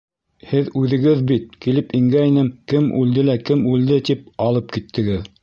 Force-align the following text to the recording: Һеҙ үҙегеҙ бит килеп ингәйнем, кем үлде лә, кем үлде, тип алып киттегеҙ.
Һеҙ 0.51 0.69
үҙегеҙ 0.79 1.21
бит 1.31 1.53
килеп 1.65 1.93
ингәйнем, 1.99 2.49
кем 2.73 2.89
үлде 3.03 3.27
лә, 3.29 3.37
кем 3.51 3.63
үлде, 3.75 4.01
тип 4.11 4.27
алып 4.49 4.77
киттегеҙ. 4.79 5.33